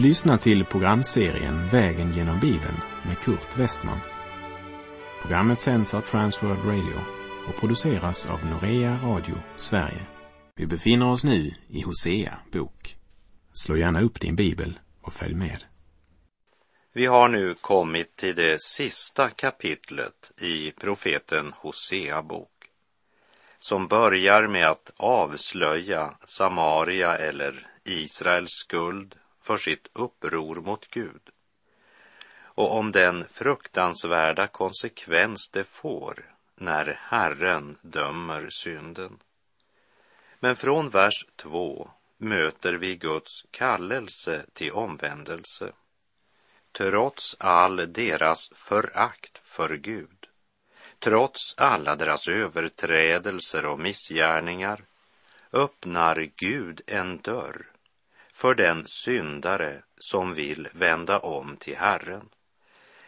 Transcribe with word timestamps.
Du 0.00 0.06
lyssnar 0.06 0.36
till 0.36 0.64
programserien 0.64 1.68
Vägen 1.68 2.10
genom 2.14 2.40
Bibeln 2.40 2.80
med 3.06 3.18
Kurt 3.18 3.58
Westman. 3.58 4.00
Programmet 5.22 5.60
sänds 5.60 5.94
av 5.94 6.00
Transworld 6.00 6.64
Radio 6.64 7.00
och 7.48 7.60
produceras 7.60 8.26
av 8.26 8.46
Norea 8.46 8.98
Radio 9.02 9.34
Sverige. 9.56 10.06
Vi 10.56 10.66
befinner 10.66 11.10
oss 11.10 11.24
nu 11.24 11.54
i 11.68 11.82
Hosea 11.82 12.38
bok. 12.52 12.96
Slå 13.52 13.76
gärna 13.76 14.02
upp 14.02 14.20
din 14.20 14.36
bibel 14.36 14.78
och 15.02 15.12
följ 15.12 15.34
med. 15.34 15.64
Vi 16.92 17.06
har 17.06 17.28
nu 17.28 17.54
kommit 17.60 18.16
till 18.16 18.34
det 18.34 18.62
sista 18.62 19.30
kapitlet 19.30 20.30
i 20.40 20.70
profeten 20.70 21.52
Hosea 21.56 22.22
bok 22.22 22.50
som 23.58 23.88
börjar 23.88 24.46
med 24.46 24.66
att 24.66 24.92
avslöja 24.96 26.14
Samaria 26.24 27.16
eller 27.16 27.66
Israels 27.84 28.50
skuld 28.50 29.14
för 29.50 29.58
sitt 29.58 29.88
uppror 29.92 30.56
mot 30.56 30.90
Gud 30.90 31.30
och 32.44 32.76
om 32.76 32.92
den 32.92 33.24
fruktansvärda 33.30 34.46
konsekvens 34.46 35.50
det 35.50 35.64
får 35.64 36.34
när 36.54 37.00
Herren 37.02 37.78
dömer 37.82 38.48
synden. 38.50 39.18
Men 40.40 40.56
från 40.56 40.90
vers 40.90 41.26
2 41.36 41.90
möter 42.16 42.74
vi 42.74 42.96
Guds 42.96 43.46
kallelse 43.50 44.44
till 44.52 44.72
omvändelse. 44.72 45.72
Trots 46.72 47.36
all 47.40 47.92
deras 47.92 48.50
förakt 48.54 49.38
för 49.38 49.76
Gud, 49.76 50.26
trots 50.98 51.54
alla 51.56 51.96
deras 51.96 52.28
överträdelser 52.28 53.66
och 53.66 53.80
missgärningar, 53.80 54.84
öppnar 55.52 56.30
Gud 56.36 56.80
en 56.86 57.20
dörr 57.20 57.69
för 58.40 58.54
den 58.54 58.86
syndare 58.86 59.82
som 59.98 60.34
vill 60.34 60.68
vända 60.72 61.18
om 61.18 61.56
till 61.56 61.76
Herren. 61.76 62.28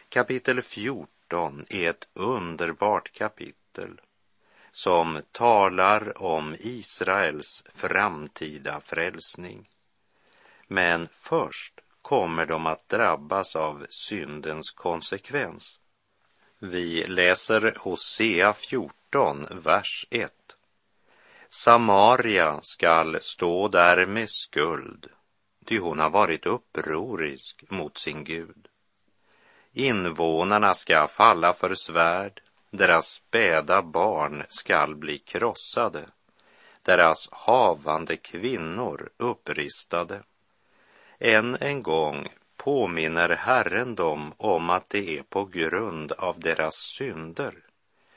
Kapitel 0.09 0.61
14 0.61 1.65
är 1.69 1.89
ett 1.89 2.07
underbart 2.13 3.11
kapitel 3.11 4.01
som 4.71 5.21
talar 5.31 6.23
om 6.23 6.55
Israels 6.59 7.63
framtida 7.73 8.81
frälsning. 8.85 9.69
Men 10.67 11.07
först 11.11 11.79
kommer 12.01 12.45
de 12.45 12.67
att 12.67 12.89
drabbas 12.89 13.55
av 13.55 13.85
syndens 13.89 14.71
konsekvens. 14.71 15.79
Vi 16.59 17.07
läser 17.07 17.75
Hosea 17.77 18.53
14, 18.53 19.47
vers 19.51 20.07
1. 20.09 20.31
Samaria 21.49 22.59
skall 22.61 23.17
stå 23.21 23.67
där 23.67 24.05
med 24.05 24.29
skuld 24.29 25.09
ty 25.65 25.79
hon 25.79 25.99
har 25.99 26.09
varit 26.09 26.45
upprorisk 26.45 27.63
mot 27.69 27.97
sin 27.97 28.23
Gud. 28.23 28.67
Invånarna 29.71 30.73
ska 30.73 31.07
falla 31.07 31.53
för 31.53 31.75
svärd, 31.75 32.41
deras 32.71 33.07
späda 33.07 33.81
barn 33.81 34.43
skall 34.49 34.95
bli 34.95 35.17
krossade, 35.17 36.05
deras 36.81 37.29
havande 37.31 38.17
kvinnor 38.17 39.09
uppristade. 39.17 40.23
Än 41.19 41.55
en 41.55 41.83
gång 41.83 42.27
påminner 42.57 43.29
Herren 43.29 43.95
dem 43.95 44.33
om 44.37 44.69
att 44.69 44.89
det 44.89 45.17
är 45.17 45.23
på 45.23 45.45
grund 45.45 46.11
av 46.11 46.39
deras 46.39 46.75
synder 46.75 47.53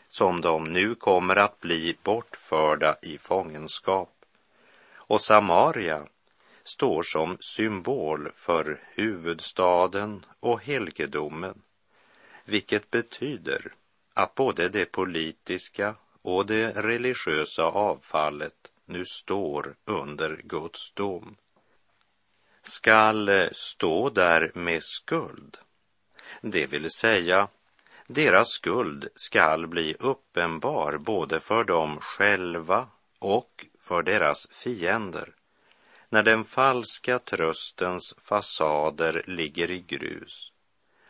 som 0.08 0.41
de 0.41 0.64
nu 0.64 0.94
kommer 0.94 1.36
att 1.36 1.60
bli 1.60 1.97
bortförda 2.03 2.97
i 3.03 3.19
fångenskap. 3.19 4.12
Och 4.94 5.20
Samaria 5.20 6.06
står 6.66 7.03
som 7.03 7.37
symbol 7.41 8.31
för 8.34 8.81
huvudstaden 8.94 10.27
och 10.41 10.62
helgedomen, 10.62 11.62
vilket 12.44 12.91
betyder 12.91 13.72
att 14.15 14.34
både 14.34 14.69
det 14.69 14.84
politiska 14.84 15.94
och 16.22 16.47
det 16.47 16.71
religiösa 16.71 17.65
avfallet 17.65 18.71
nu 18.84 19.05
står 19.05 19.76
under 19.84 20.41
Guds 20.44 20.93
dom. 20.93 21.37
Skall 22.62 23.28
eh, 23.28 23.49
stå 23.53 24.10
där 24.10 24.50
med 24.55 24.82
skuld, 24.82 25.59
det 26.41 26.66
vill 26.66 26.91
säga 26.91 27.49
deras 28.06 28.49
skuld 28.49 29.09
skall 29.15 29.66
bli 29.66 29.97
uppenbar 29.99 30.99
både 30.99 31.41
för 31.41 31.65
dem 31.65 31.99
själva 32.00 32.88
och 33.19 33.66
för 33.81 34.03
deras 34.03 34.47
fiender 34.50 35.35
när 36.09 36.22
den 36.22 36.44
falska 36.44 37.19
tröstens 37.19 38.15
fasader 38.19 39.22
ligger 39.27 39.71
i 39.71 39.81
grus 39.81 40.53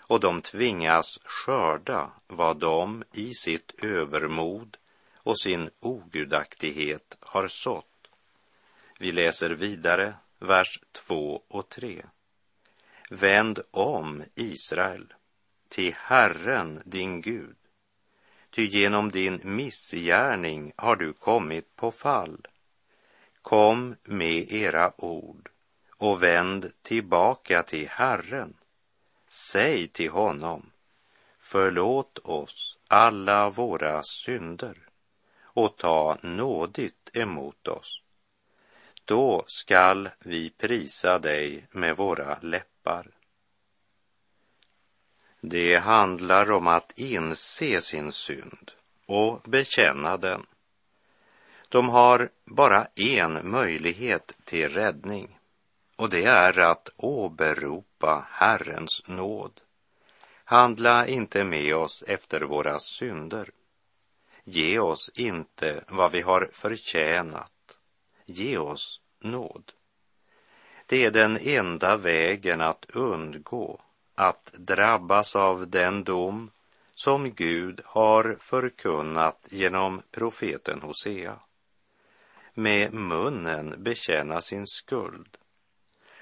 och 0.09 0.21
de 0.21 0.43
tvingas 0.43 1.19
skörda 1.25 2.11
vad 2.27 2.59
de 2.59 3.05
i 3.13 3.35
sitt 3.35 3.85
övermod 3.85 4.77
och 5.15 5.39
sin 5.39 5.71
ogudaktighet 5.81 7.17
har 7.21 7.49
sått. 7.49 8.09
Vi 8.99 9.13
läser 9.13 9.51
vidare 9.51 10.15
vers 10.39 10.81
2 10.93 11.43
och 11.49 11.69
3. 11.69 12.05
Vänd 13.11 13.61
om, 13.71 14.23
Israel, 14.35 15.15
till 15.69 15.95
Herren 15.99 16.83
din 16.85 17.21
Gud, 17.21 17.57
ty 18.51 18.67
genom 18.67 19.11
din 19.11 19.41
missgärning 19.45 20.73
har 20.77 20.97
du 20.97 21.13
kommit 21.13 21.77
på 21.77 21.93
fall. 21.93 22.47
Kom 23.47 23.97
med 24.03 24.53
era 24.53 24.93
ord 24.97 25.49
och 25.97 26.23
vänd 26.23 26.73
tillbaka 26.83 27.63
till 27.63 27.89
Herren. 27.89 28.55
Säg 29.29 29.89
till 29.89 30.11
honom, 30.11 30.71
förlåt 31.39 32.19
oss 32.19 32.79
alla 32.89 33.51
våra 33.51 34.03
synder 34.03 34.89
och 35.43 35.77
ta 35.77 36.19
nådigt 36.23 37.11
emot 37.13 37.69
oss. 37.69 38.03
Då 39.05 39.45
skall 39.47 40.09
vi 40.19 40.51
prisa 40.51 41.19
dig 41.19 41.67
med 41.71 41.97
våra 41.97 42.39
läppar. 42.41 43.11
Det 45.41 45.77
handlar 45.77 46.51
om 46.51 46.67
att 46.67 46.99
inse 46.99 47.81
sin 47.81 48.13
synd 48.13 48.73
och 49.07 49.41
bekänna 49.45 50.17
den 50.17 50.47
de 51.77 51.89
har 51.89 52.29
bara 52.45 52.87
en 52.95 53.51
möjlighet 53.51 54.37
till 54.45 54.69
räddning 54.69 55.39
och 55.97 56.11
det 56.11 56.25
är 56.25 56.59
att 56.59 56.89
åberopa 56.97 58.27
Herrens 58.31 59.03
nåd. 59.07 59.61
Handla 60.45 61.07
inte 61.07 61.45
med 61.45 61.75
oss 61.75 62.05
efter 62.07 62.41
våra 62.41 62.79
synder. 62.79 63.51
Ge 64.45 64.79
oss 64.79 65.11
inte 65.15 65.85
vad 65.89 66.13
vi 66.13 66.21
har 66.21 66.51
förtjänat. 66.53 67.77
Ge 68.27 68.59
oss 68.59 69.01
nåd. 69.21 69.73
Det 70.87 71.05
är 71.05 71.11
den 71.11 71.39
enda 71.41 71.97
vägen 71.97 72.61
att 72.61 72.87
undgå 72.93 73.81
att 74.15 74.53
drabbas 74.53 75.37
av 75.37 75.69
den 75.69 76.05
dom 76.05 76.51
som 76.95 77.31
Gud 77.31 77.81
har 77.85 78.37
förkunnat 78.41 79.47
genom 79.51 80.03
profeten 80.11 80.83
Hosea 80.83 81.39
med 82.57 82.95
munnen 82.95 83.75
bekänna 83.79 84.41
sin 84.41 84.67
skuld 84.67 85.37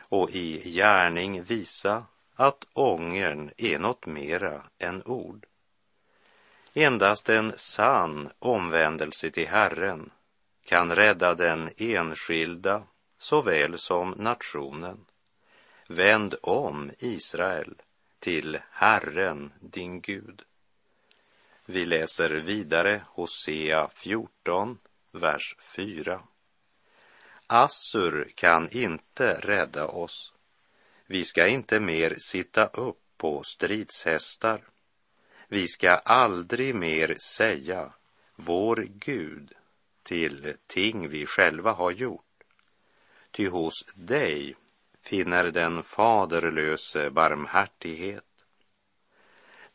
och 0.09 0.31
i 0.31 0.71
gärning 0.71 1.43
visa 1.43 2.07
att 2.35 2.65
ångern 2.73 3.51
är 3.57 3.79
något 3.79 4.07
mera 4.07 4.63
än 4.79 5.03
ord. 5.03 5.47
Endast 6.75 7.29
en 7.29 7.53
sann 7.57 8.31
omvändelse 8.39 9.31
till 9.31 9.49
Herren 9.49 10.11
kan 10.65 10.97
rädda 10.97 11.35
den 11.35 11.71
enskilda 11.77 12.83
såväl 13.19 13.79
som 13.79 14.11
nationen. 14.11 15.05
Vänd 15.89 16.35
om, 16.43 16.91
Israel, 16.99 17.75
till 18.19 18.59
Herren, 18.71 19.53
din 19.61 20.01
Gud. 20.01 20.43
Vi 21.67 21.85
läser 21.85 22.31
vidare 22.31 23.05
Hosea 23.09 23.89
14, 23.95 24.79
vers 25.13 25.57
4. 25.61 26.23
Assur 27.47 28.33
kan 28.35 28.69
inte 28.71 29.35
rädda 29.35 29.87
oss. 29.87 30.33
Vi 31.07 31.25
ska 31.25 31.47
inte 31.47 31.81
mer 31.81 32.17
sitta 32.19 32.67
upp 32.67 33.01
på 33.17 33.43
stridshästar. 33.43 34.65
Vi 35.49 35.69
ska 35.69 35.91
aldrig 35.91 36.75
mer 36.75 37.17
säga 37.19 37.93
vår 38.37 38.87
Gud 38.91 39.53
till 40.03 40.57
ting 40.67 41.09
vi 41.09 41.27
själva 41.27 41.73
har 41.73 41.91
gjort. 41.91 42.45
Ty 43.31 43.49
hos 43.49 43.85
dig 43.95 44.57
finner 45.03 45.45
den 45.45 45.83
faderlöse 45.83 47.11
barmhärtighet. 47.11 48.25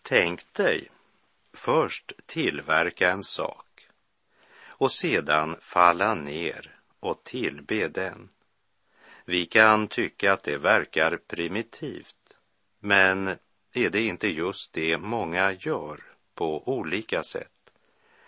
Tänk 0.01 0.53
dig 0.53 0.89
först 1.53 2.11
tillverka 2.25 3.09
en 3.09 3.23
sak 3.23 3.87
och 4.67 4.91
sedan 4.91 5.57
falla 5.61 6.15
ner 6.15 6.78
och 6.99 7.23
tillbe 7.23 7.87
den. 7.87 8.29
Vi 9.25 9.45
kan 9.45 9.87
tycka 9.87 10.33
att 10.33 10.43
det 10.43 10.57
verkar 10.57 11.17
primitivt, 11.17 12.33
men 12.79 13.27
är 13.73 13.89
det 13.89 14.01
inte 14.01 14.27
just 14.27 14.73
det 14.73 14.97
många 14.97 15.51
gör 15.51 16.03
på 16.35 16.67
olika 16.67 17.23
sätt 17.23 17.71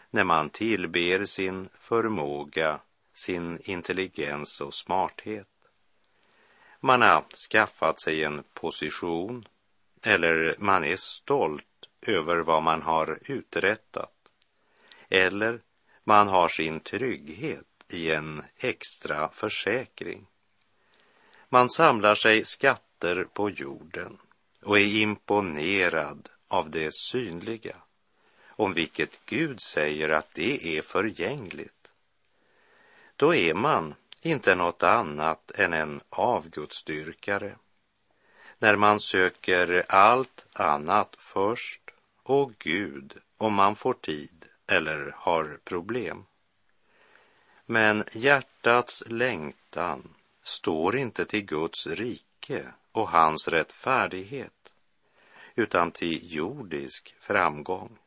när 0.09 0.23
man 0.23 0.49
tillber 0.49 1.25
sin 1.25 1.69
förmåga, 1.73 2.79
sin 3.13 3.59
intelligens 3.63 4.61
och 4.61 4.73
smarthet? 4.73 5.47
Man 6.79 7.01
har 7.01 7.25
skaffat 7.51 8.01
sig 8.01 8.23
en 8.23 8.43
position 8.53 9.47
eller 10.01 10.55
man 10.59 10.83
är 10.83 10.95
stolt 10.95 11.65
över 12.01 12.39
vad 12.39 12.63
man 12.63 12.81
har 12.81 13.19
uträttat. 13.21 14.13
Eller 15.09 15.61
man 16.03 16.27
har 16.27 16.47
sin 16.47 16.79
trygghet 16.79 17.70
i 17.93 18.11
en 18.11 18.43
extra 18.57 19.29
försäkring. 19.29 20.27
Man 21.49 21.69
samlar 21.69 22.15
sig 22.15 22.45
skatter 22.45 23.23
på 23.33 23.49
jorden 23.49 24.17
och 24.61 24.79
är 24.79 24.85
imponerad 24.85 26.29
av 26.47 26.69
det 26.69 26.93
synliga, 26.93 27.75
om 28.47 28.73
vilket 28.73 29.25
Gud 29.25 29.61
säger 29.61 30.09
att 30.09 30.33
det 30.33 30.77
är 30.77 30.81
förgängligt. 30.81 31.91
Då 33.15 33.35
är 33.35 33.53
man 33.53 33.95
inte 34.21 34.55
något 34.55 34.83
annat 34.83 35.51
än 35.51 35.73
en 35.73 36.01
avgudsdyrkare. 36.09 37.55
När 38.59 38.75
man 38.75 38.99
söker 38.99 39.85
allt 39.87 40.45
annat 40.53 41.15
först 41.17 41.81
och 42.23 42.51
Gud 42.59 43.17
om 43.37 43.53
man 43.53 43.75
får 43.75 43.93
tid 43.93 44.45
eller 44.67 45.15
har 45.17 45.59
problem. 45.63 46.25
Men 47.71 48.03
hjärtats 48.11 49.03
längtan 49.07 50.13
står 50.43 50.97
inte 50.97 51.25
till 51.25 51.45
Guds 51.45 51.87
rike 51.87 52.65
och 52.91 53.09
hans 53.09 53.47
rättfärdighet, 53.47 54.73
utan 55.55 55.91
till 55.91 56.35
jordisk 56.35 57.15
framgång. 57.19 57.97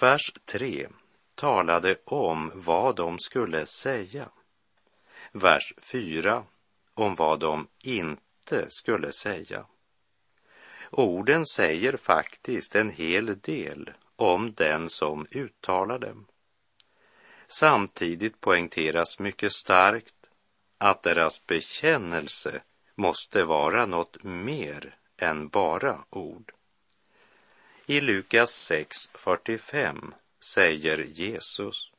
Vers 0.00 0.32
3 0.44 0.88
talade 1.34 1.96
om 2.04 2.52
vad 2.54 2.96
de 2.96 3.18
skulle 3.18 3.66
säga. 3.66 4.28
Vers 5.32 5.74
4 5.78 6.44
om 6.94 7.14
vad 7.14 7.40
de 7.40 7.66
inte 7.82 8.66
skulle 8.68 9.12
säga. 9.12 9.66
Orden 10.90 11.46
säger 11.46 11.96
faktiskt 11.96 12.74
en 12.74 12.90
hel 12.90 13.38
del 13.40 13.90
om 14.16 14.52
den 14.52 14.90
som 14.90 15.26
uttalar 15.30 15.98
dem. 15.98 16.26
Samtidigt 17.52 18.40
poängteras 18.40 19.18
mycket 19.18 19.52
starkt 19.52 20.14
att 20.78 21.02
deras 21.02 21.46
bekännelse 21.46 22.62
måste 22.94 23.44
vara 23.44 23.86
något 23.86 24.22
mer 24.22 24.96
än 25.16 25.48
bara 25.48 26.04
ord. 26.10 26.52
I 27.86 28.00
Lukas 28.00 28.70
6.45 28.70 30.12
säger 30.54 30.98
Jesus 30.98 31.92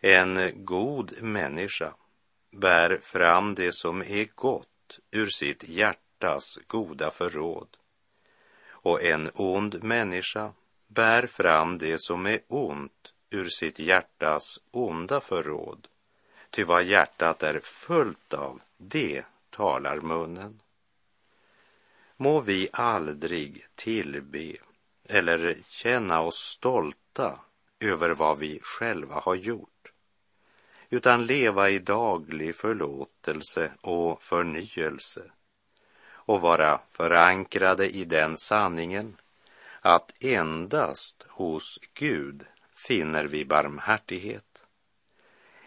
En 0.00 0.64
god 0.64 1.22
människa 1.22 1.94
bär 2.50 2.98
fram 3.02 3.54
det 3.54 3.72
som 3.72 4.02
är 4.02 4.28
gott 4.34 4.98
ur 5.10 5.26
sitt 5.26 5.64
hjärtas 5.64 6.58
goda 6.66 7.10
förråd 7.10 7.76
och 8.68 9.02
en 9.02 9.30
ond 9.34 9.82
människa 9.84 10.52
bär 10.86 11.26
fram 11.26 11.78
det 11.78 12.00
som 12.00 12.26
är 12.26 12.40
ont 12.48 13.12
ur 13.30 13.48
sitt 13.48 13.78
hjärtas 13.78 14.60
onda 14.70 15.20
förråd. 15.20 15.88
Ty 16.50 16.64
vad 16.64 16.84
hjärtat 16.84 17.42
är 17.42 17.60
fullt 17.60 18.34
av, 18.34 18.60
det 18.76 19.24
talar 19.50 20.00
munnen. 20.00 20.60
Må 22.16 22.40
vi 22.40 22.68
aldrig 22.72 23.66
tillbe 23.74 24.56
eller 25.04 25.56
känna 25.68 26.20
oss 26.20 26.38
stolta 26.38 27.38
över 27.80 28.10
vad 28.10 28.38
vi 28.38 28.60
själva 28.62 29.20
har 29.20 29.34
gjort, 29.34 29.92
utan 30.90 31.26
leva 31.26 31.70
i 31.70 31.78
daglig 31.78 32.56
förlåtelse 32.56 33.72
och 33.80 34.22
förnyelse 34.22 35.22
och 36.28 36.40
vara 36.40 36.80
förankrade 36.90 37.88
i 37.88 38.04
den 38.04 38.36
sanningen 38.36 39.16
att 39.80 40.24
endast 40.24 41.24
hos 41.28 41.78
Gud 41.94 42.46
finner 42.86 43.24
vi 43.24 43.44
barmhärtighet. 43.44 44.64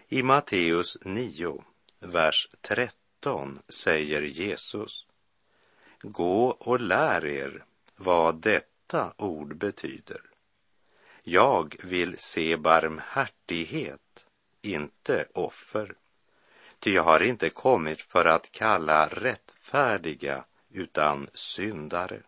I 0.07 0.23
Matteus 0.23 0.97
9, 1.01 1.63
vers 1.99 2.49
13 2.61 3.59
säger 3.69 4.21
Jesus 4.21 5.05
Gå 6.01 6.45
och 6.47 6.79
lär 6.79 7.25
er 7.25 7.65
vad 7.95 8.35
detta 8.35 9.13
ord 9.17 9.57
betyder. 9.57 10.21
Jag 11.23 11.75
vill 11.83 12.17
se 12.17 12.57
barmhärtighet, 12.57 14.25
inte 14.61 15.25
offer. 15.33 15.95
Ty 16.79 16.93
jag 16.93 17.03
har 17.03 17.23
inte 17.23 17.49
kommit 17.49 18.01
för 18.01 18.25
att 18.25 18.51
kalla 18.51 19.07
rättfärdiga 19.07 20.45
utan 20.69 21.29
syndare. 21.33 22.21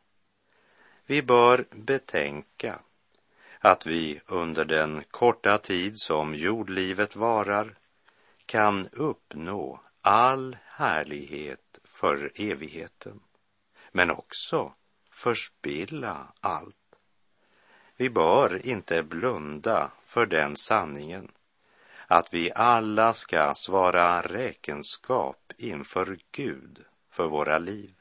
Vi 1.05 1.21
bör 1.21 1.65
betänka 1.71 2.79
att 3.65 3.85
vi 3.85 4.21
under 4.25 4.65
den 4.65 5.03
korta 5.11 5.57
tid 5.57 5.99
som 5.99 6.35
jordlivet 6.35 7.15
varar 7.15 7.77
kan 8.45 8.87
uppnå 8.91 9.79
all 10.01 10.57
härlighet 10.65 11.79
för 11.83 12.31
evigheten, 12.35 13.19
men 13.91 14.11
också 14.11 14.73
förspilla 15.11 16.27
allt. 16.39 16.95
Vi 17.95 18.09
bör 18.09 18.67
inte 18.67 19.03
blunda 19.03 19.91
för 20.05 20.25
den 20.25 20.55
sanningen 20.57 21.31
att 22.07 22.33
vi 22.33 22.51
alla 22.55 23.13
ska 23.13 23.53
svara 23.55 24.21
räkenskap 24.21 25.53
inför 25.57 26.17
Gud 26.31 26.85
för 27.09 27.27
våra 27.27 27.59
liv 27.59 27.93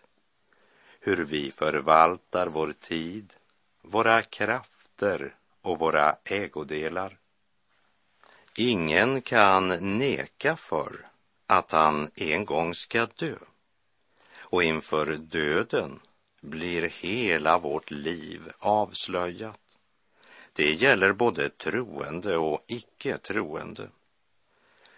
hur 1.00 1.24
vi 1.24 1.50
förvaltar 1.50 2.46
vår 2.46 2.72
tid, 2.80 3.34
våra 3.82 4.22
krafter 4.22 5.34
och 5.62 5.78
våra 5.78 6.16
ägodelar. 6.24 7.18
Ingen 8.56 9.22
kan 9.22 9.68
neka 9.98 10.56
för 10.56 11.06
att 11.46 11.72
han 11.72 12.10
en 12.14 12.44
gång 12.44 12.74
ska 12.74 13.06
dö. 13.16 13.36
Och 14.38 14.62
inför 14.62 15.06
döden 15.16 16.00
blir 16.40 16.82
hela 16.82 17.58
vårt 17.58 17.90
liv 17.90 18.52
avslöjat. 18.58 19.60
Det 20.52 20.72
gäller 20.72 21.12
både 21.12 21.48
troende 21.48 22.36
och 22.36 22.64
icke 22.66 23.18
troende. 23.18 23.88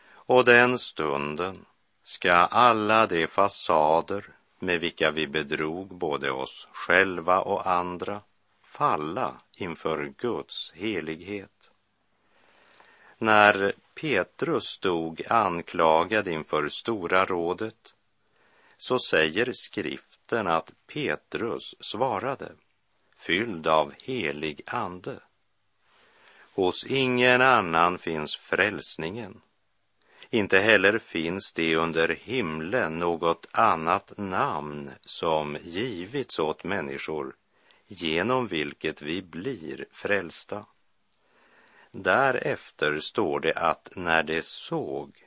Och 0.06 0.44
den 0.44 0.78
stunden 0.78 1.64
ska 2.02 2.32
alla 2.32 3.06
de 3.06 3.26
fasader 3.26 4.24
med 4.58 4.80
vilka 4.80 5.10
vi 5.10 5.26
bedrog 5.26 5.88
både 5.88 6.30
oss 6.30 6.68
själva 6.72 7.40
och 7.40 7.66
andra 7.66 8.20
falla 8.76 9.40
inför 9.56 10.12
Guds 10.18 10.72
helighet. 10.72 11.70
När 13.18 13.72
Petrus 13.94 14.64
stod 14.64 15.22
anklagad 15.28 16.28
inför 16.28 16.68
Stora 16.68 17.24
rådet 17.24 17.94
så 18.76 18.98
säger 18.98 19.52
skriften 19.52 20.46
att 20.46 20.72
Petrus 20.86 21.74
svarade, 21.80 22.52
fylld 23.16 23.66
av 23.66 23.92
helig 24.02 24.62
ande. 24.66 25.20
Hos 26.54 26.84
ingen 26.86 27.42
annan 27.42 27.98
finns 27.98 28.36
frälsningen, 28.36 29.40
inte 30.30 30.58
heller 30.58 30.98
finns 30.98 31.52
det 31.52 31.76
under 31.76 32.08
himlen 32.08 32.98
något 32.98 33.48
annat 33.52 34.12
namn 34.16 34.90
som 35.04 35.58
givits 35.62 36.38
åt 36.38 36.64
människor 36.64 37.36
genom 37.86 38.46
vilket 38.46 39.02
vi 39.02 39.22
blir 39.22 39.86
frälsta. 39.90 40.66
Därefter 41.90 42.98
står 42.98 43.40
det 43.40 43.52
att 43.52 43.92
när 43.96 44.22
de 44.22 44.42
såg 44.42 45.24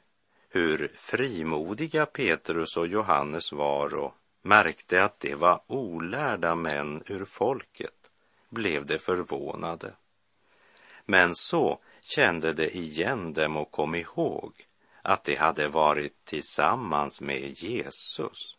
hur 0.49 0.91
frimodiga 0.95 2.05
Petrus 2.05 2.77
och 2.77 2.87
Johannes 2.87 3.51
var 3.51 3.93
och 3.93 4.13
märkte 4.41 5.03
att 5.03 5.19
de 5.19 5.35
var 5.35 5.61
olärda 5.67 6.55
män 6.55 7.03
ur 7.05 7.25
folket 7.25 8.11
blev 8.49 8.85
de 8.85 8.99
förvånade. 8.99 9.93
Men 11.05 11.35
så 11.35 11.79
kände 12.01 12.53
de 12.53 12.67
igen 12.67 13.33
dem 13.33 13.57
och 13.57 13.71
kom 13.71 13.95
ihåg 13.95 14.53
att 15.01 15.23
de 15.23 15.35
hade 15.35 15.67
varit 15.67 16.25
tillsammans 16.25 17.21
med 17.21 17.63
Jesus. 17.63 18.56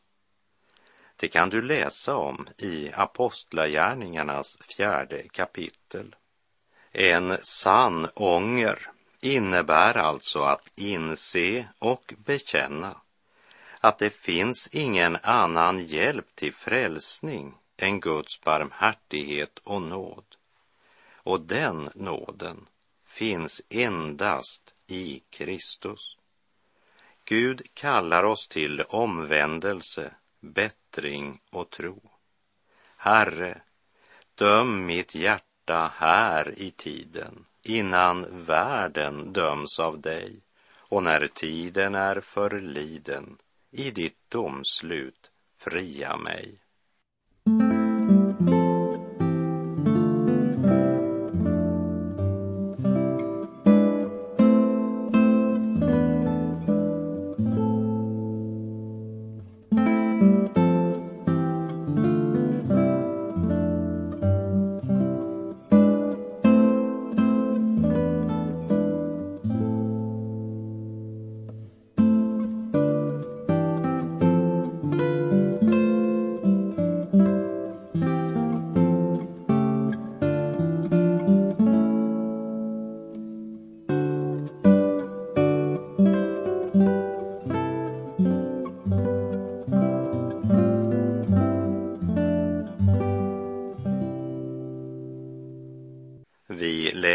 Det 1.20 1.28
kan 1.28 1.50
du 1.50 1.62
läsa 1.62 2.16
om 2.16 2.48
i 2.58 2.92
Apostlagärningarnas 2.94 4.58
fjärde 4.60 5.28
kapitel. 5.28 6.16
En 6.92 7.38
sann 7.42 8.08
ånger 8.14 8.90
innebär 9.20 9.96
alltså 9.96 10.42
att 10.42 10.70
inse 10.74 11.68
och 11.78 12.14
bekänna 12.24 13.00
att 13.80 13.98
det 13.98 14.10
finns 14.10 14.68
ingen 14.72 15.18
annan 15.22 15.86
hjälp 15.86 16.26
till 16.34 16.54
frälsning 16.54 17.54
än 17.76 18.00
Guds 18.00 18.40
barmhärtighet 18.40 19.58
och 19.58 19.82
nåd. 19.82 20.24
Och 21.14 21.40
den 21.40 21.90
nåden 21.94 22.66
finns 23.06 23.62
endast 23.68 24.74
i 24.86 25.22
Kristus. 25.30 26.16
Gud 27.24 27.62
kallar 27.74 28.24
oss 28.24 28.48
till 28.48 28.80
omvändelse, 28.80 30.14
bättring 30.40 31.40
och 31.50 31.70
tro. 31.70 32.00
Herre, 32.96 33.62
döm 34.34 34.86
mitt 34.86 35.14
hjärta 35.14 35.92
här 35.94 36.58
i 36.58 36.70
tiden 36.70 37.44
innan 37.62 38.44
världen 38.46 39.32
döms 39.32 39.80
av 39.80 40.00
dig 40.00 40.40
och 40.78 41.02
när 41.02 41.26
tiden 41.26 41.94
är 41.94 42.20
förliden 42.20 43.38
i 43.70 43.90
ditt 43.90 44.18
domslut 44.28 45.30
fria 45.56 46.16
mig. 46.16 46.60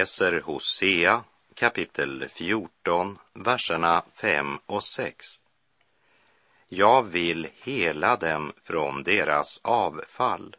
Läser 0.04 0.42
Hosea 0.42 1.24
kapitel 1.54 2.28
14, 2.30 3.18
verserna 3.34 4.04
5 4.14 4.60
och 4.66 4.84
6. 4.84 5.26
Jag 6.68 7.04
vill 7.04 7.48
hela 7.54 8.16
dem 8.16 8.54
från 8.62 9.04
deras 9.04 9.60
avfall. 9.64 10.56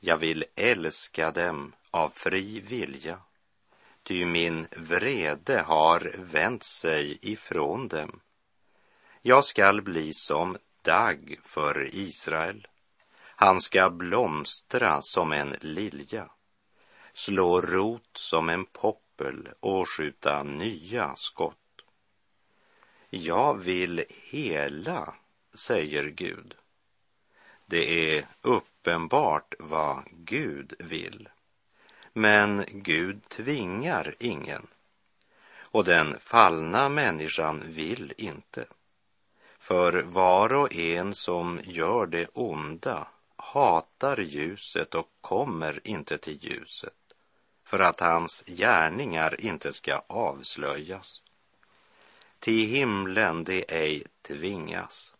Jag 0.00 0.16
vill 0.16 0.44
älska 0.56 1.30
dem 1.30 1.72
av 1.90 2.08
fri 2.08 2.60
vilja. 2.60 3.18
Ty 4.02 4.24
min 4.24 4.66
vrede 4.76 5.60
har 5.60 6.14
vänt 6.18 6.62
sig 6.62 7.18
ifrån 7.22 7.88
dem. 7.88 8.20
Jag 9.22 9.44
skall 9.44 9.82
bli 9.82 10.12
som 10.14 10.58
dagg 10.82 11.40
för 11.44 11.94
Israel. 11.94 12.66
Han 13.18 13.60
ska 13.60 13.90
blomstra 13.90 15.02
som 15.02 15.32
en 15.32 15.56
lilja 15.60 16.28
slå 17.16 17.60
rot 17.60 18.10
som 18.16 18.48
en 18.48 18.64
poppel 18.64 19.48
och 19.60 19.88
skjuta 19.88 20.42
nya 20.42 21.16
skott. 21.16 21.82
Jag 23.10 23.54
vill 23.54 24.04
hela, 24.08 25.14
säger 25.54 26.04
Gud. 26.04 26.54
Det 27.66 28.16
är 28.16 28.26
uppenbart 28.40 29.54
vad 29.58 30.02
Gud 30.10 30.74
vill. 30.78 31.28
Men 32.12 32.64
Gud 32.68 33.28
tvingar 33.28 34.14
ingen. 34.18 34.66
Och 35.58 35.84
den 35.84 36.18
fallna 36.20 36.88
människan 36.88 37.62
vill 37.66 38.12
inte. 38.16 38.66
För 39.58 40.02
var 40.02 40.52
och 40.52 40.74
en 40.74 41.14
som 41.14 41.60
gör 41.64 42.06
det 42.06 42.26
onda 42.32 43.08
hatar 43.36 44.20
ljuset 44.20 44.94
och 44.94 45.08
kommer 45.20 45.80
inte 45.84 46.18
till 46.18 46.44
ljuset 46.44 46.92
för 47.66 47.78
att 47.78 48.00
hans 48.00 48.44
gärningar 48.46 49.40
inte 49.40 49.72
ska 49.72 50.02
avslöjas. 50.06 51.22
Till 52.38 52.68
himlen 52.68 53.44
det 53.44 53.64
ej 53.68 54.04
tvingas, 54.22 55.14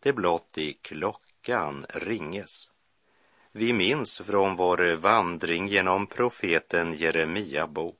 det 0.00 0.12
blott 0.12 0.58
i 0.58 0.72
klockan 0.72 1.86
ringes. 1.88 2.68
Vi 3.52 3.72
minns 3.72 4.18
från 4.18 4.56
vår 4.56 4.96
vandring 4.96 5.68
genom 5.68 6.06
profeten 6.06 6.94
Jeremia 6.94 7.66
bok 7.66 7.96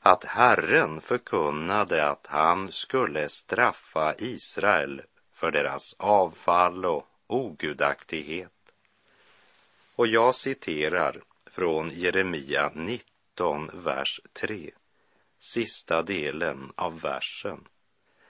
att 0.00 0.24
Herren 0.24 1.00
förkunnade 1.00 2.08
att 2.08 2.26
han 2.26 2.72
skulle 2.72 3.28
straffa 3.28 4.14
Israel 4.18 5.02
för 5.32 5.50
deras 5.50 5.94
avfall 5.98 6.84
och 6.84 7.06
ogudaktighet. 7.26 8.52
Och 9.94 10.06
jag 10.06 10.34
citerar 10.34 11.22
från 11.50 11.90
Jeremia 11.90 12.70
19, 12.74 13.70
vers 13.72 14.20
3, 14.32 14.70
sista 15.38 16.02
delen 16.02 16.72
av 16.76 17.00
versen, 17.00 17.68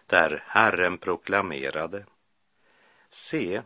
där 0.06 0.44
Herren 0.46 0.98
proklamerade 0.98 2.06
Se, 3.10 3.62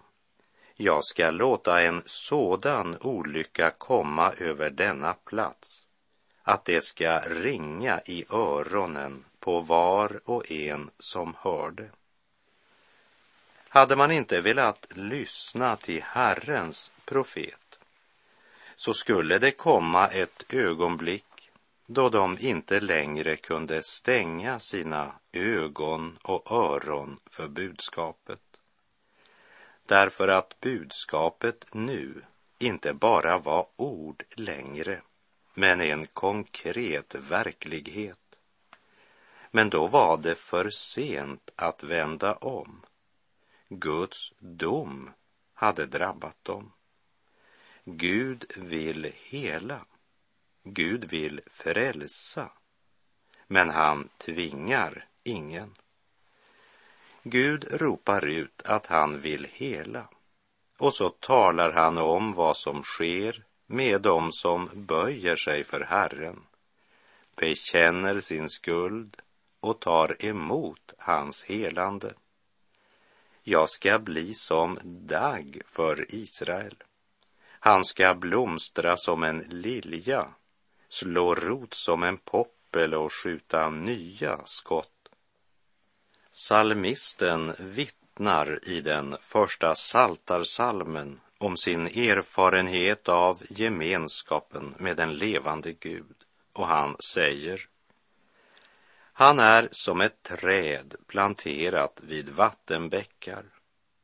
jag 0.75 1.05
ska 1.05 1.31
låta 1.31 1.81
en 1.81 2.03
sådan 2.07 2.97
olycka 3.01 3.71
komma 3.71 4.33
över 4.33 4.71
denna 4.71 5.15
plats 5.15 5.87
att 6.43 6.65
det 6.65 6.85
ska 6.85 7.19
ringa 7.19 8.01
i 8.05 8.25
öronen 8.31 9.25
på 9.41 9.61
var 9.61 10.21
och 10.25 10.51
en 10.51 10.91
som 10.99 11.37
hörde. 11.39 11.91
Hade 13.69 13.97
man 13.97 14.13
inte 14.13 14.41
velat 14.41 14.87
lyssna 14.91 15.77
till 15.77 16.03
Herrens 16.03 16.93
profet 17.05 17.62
så 18.85 18.95
skulle 18.95 19.39
det 19.39 19.51
komma 19.51 20.09
ett 20.09 20.53
ögonblick 20.53 21.51
då 21.87 22.09
de 22.09 22.39
inte 22.39 22.81
längre 22.81 23.37
kunde 23.37 23.83
stänga 23.83 24.59
sina 24.59 25.13
ögon 25.33 26.19
och 26.23 26.53
öron 26.53 27.19
för 27.31 27.49
budskapet. 27.49 28.41
Därför 29.87 30.29
att 30.29 30.61
budskapet 30.61 31.75
nu 31.75 32.23
inte 32.59 32.93
bara 32.95 33.39
var 33.39 33.67
ord 33.77 34.25
längre, 34.31 35.03
men 35.55 35.81
en 35.81 36.07
konkret 36.07 37.15
verklighet. 37.15 38.37
Men 39.51 39.71
då 39.71 39.87
var 39.87 40.17
det 40.17 40.35
för 40.35 40.71
sent 40.71 41.51
att 41.57 41.83
vända 41.83 42.35
om. 42.35 42.83
Guds 43.69 44.33
dom 44.39 45.11
hade 45.55 45.87
drabbat 45.87 46.45
dem. 46.45 46.73
Gud 47.85 48.45
vill 48.57 49.13
hela. 49.15 49.87
Gud 50.65 51.05
vill 51.05 51.41
frälsa. 51.47 52.51
Men 53.47 53.71
han 53.71 54.09
tvingar 54.19 55.07
ingen. 55.23 55.75
Gud 57.23 57.67
ropar 57.71 58.25
ut 58.25 58.63
att 58.65 58.87
han 58.87 59.21
vill 59.21 59.49
hela. 59.53 60.09
Och 60.79 60.95
så 60.95 61.09
talar 61.09 61.73
han 61.73 61.99
om 61.99 62.33
vad 62.33 62.57
som 62.57 62.83
sker 62.83 63.45
med 63.67 64.01
dem 64.01 64.33
som 64.33 64.71
böjer 64.75 65.37
sig 65.37 65.65
för 65.65 65.81
Herren, 65.81 66.47
bekänner 67.37 68.21
sin 68.21 68.49
skuld 68.49 69.17
och 69.61 69.81
tar 69.81 70.25
emot 70.25 70.95
hans 70.99 71.45
helande. 71.45 72.15
Jag 73.43 73.71
ska 73.71 73.99
bli 73.99 74.35
som 74.35 74.79
dagg 74.85 75.63
för 75.67 76.15
Israel 76.15 76.77
han 77.65 77.85
ska 77.85 78.15
blomstra 78.15 78.97
som 78.97 79.23
en 79.23 79.39
lilja, 79.39 80.29
slå 80.89 81.35
rot 81.35 81.75
som 81.75 82.03
en 82.03 82.19
poppel 82.19 82.95
och 82.95 83.13
skjuta 83.13 83.71
nya 83.71 84.41
skott. 84.45 85.09
Salmisten 86.31 87.55
vittnar 87.59 88.69
i 88.69 88.81
den 88.81 89.17
första 89.21 89.75
saltarsalmen 89.75 91.21
om 91.39 91.57
sin 91.57 91.87
erfarenhet 91.87 93.09
av 93.09 93.43
gemenskapen 93.51 94.75
med 94.79 94.97
den 94.97 95.15
levande 95.15 95.73
Gud 95.73 96.17
och 96.53 96.67
han 96.67 96.97
säger 97.13 97.69
Han 99.13 99.39
är 99.39 99.69
som 99.71 100.01
ett 100.01 100.23
träd 100.23 100.95
planterat 101.07 102.01
vid 102.03 102.29
vattenbäckar 102.29 103.45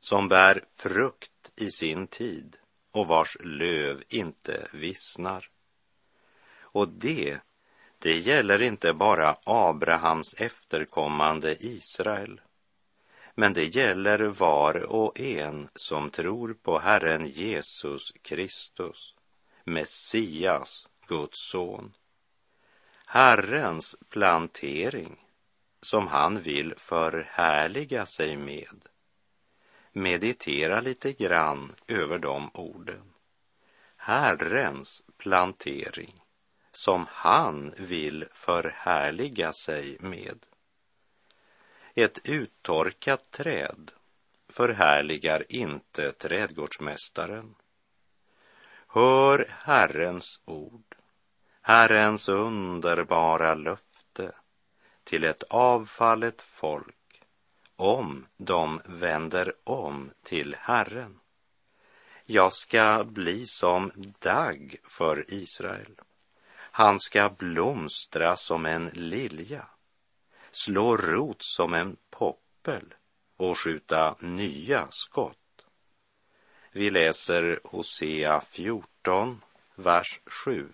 som 0.01 0.29
bär 0.29 0.65
frukt 0.77 1.53
i 1.57 1.71
sin 1.71 2.07
tid 2.07 2.57
och 2.91 3.07
vars 3.07 3.37
löv 3.41 4.03
inte 4.09 4.69
vissnar. 4.73 5.49
Och 6.61 6.89
det, 6.89 7.39
det 7.99 8.19
gäller 8.19 8.63
inte 8.63 8.93
bara 8.93 9.37
Abrahams 9.45 10.35
efterkommande 10.35 11.57
Israel, 11.61 12.41
men 13.35 13.53
det 13.53 13.65
gäller 13.77 14.19
var 14.19 14.93
och 14.93 15.21
en 15.21 15.69
som 15.75 16.11
tror 16.11 16.55
på 16.55 16.79
Herren 16.79 17.27
Jesus 17.27 18.13
Kristus, 18.23 19.15
Messias, 19.65 20.89
Guds 21.07 21.51
son. 21.51 21.95
Herrens 23.07 23.97
plantering 24.09 25.25
som 25.83 26.07
han 26.07 26.41
vill 26.41 26.75
förhärliga 26.77 28.07
sig 28.07 28.37
med. 28.37 28.89
Meditera 29.99 30.81
lite 30.81 31.13
grann 31.13 31.75
över 31.87 32.19
de 32.19 32.51
orden. 32.55 33.13
Herrens 33.97 35.03
plantering 35.17 36.23
som 36.73 37.07
han 37.11 37.75
vill 37.79 38.27
förhärliga 38.33 39.53
sig 39.53 39.97
med. 40.01 40.47
Ett 41.95 42.29
uttorkat 42.29 43.31
träd 43.31 43.91
förhärligar 44.49 45.45
inte 45.49 46.13
trädgårdsmästaren. 46.13 47.55
Hör 48.89 49.47
Herrens 49.51 50.41
ord, 50.45 50.97
Herrens 51.63 52.29
underbara 52.29 53.55
löfte 53.55 54.33
till 55.05 55.25
ett 55.25 55.43
avfallet 55.43 56.43
folk 56.43 56.98
om 57.79 58.27
de 58.37 58.81
vänder 58.85 59.53
om 59.65 60.11
till 60.23 60.57
Herren. 60.61 61.21
Jag 62.25 62.53
ska 62.53 63.05
bli 63.05 63.47
som 63.47 63.93
dagg 64.19 64.77
för 64.85 65.25
Israel. 65.29 66.01
Han 66.55 67.01
ska 67.01 67.31
blomstra 67.31 68.37
som 68.37 68.67
en 68.67 68.91
lilja 68.93 69.67
slå 70.51 70.97
rot 70.97 71.43
som 71.43 71.75
en 71.75 71.97
poppel 72.11 72.95
och 73.37 73.59
skjuta 73.59 74.17
nya 74.21 74.87
skott. 74.91 75.67
Vi 76.73 76.91
läser 76.91 77.61
Hosea 77.65 78.41
14, 78.41 79.45
vers 79.75 80.21
7. 80.27 80.69